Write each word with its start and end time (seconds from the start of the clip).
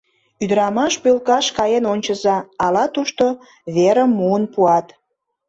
Ӱдырамаш 0.43 0.93
пӧлкаш 1.03 1.45
каен 1.57 1.83
ончыза, 1.93 2.37
ала 2.65 2.85
тушто 2.93 3.25
верым 3.75 4.11
муын 4.19 4.43
пуат. 4.53 4.87